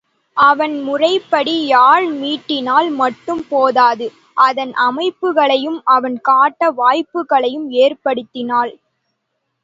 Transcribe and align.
அவன் 0.37 0.75
முறைப்படி 0.83 1.53
யாழ் 1.65 2.05
மீட்டினால் 2.13 2.89
மட்டும் 2.95 3.43
போதாது 3.49 4.07
அதன் 4.37 4.73
அமைப்புகளையும் 4.87 5.77
அவன் 5.87 6.17
காட்ட 6.21 6.71
வாய்ப்புகளை 6.71 7.51
ஏற்படுத்தினாள். 7.83 8.73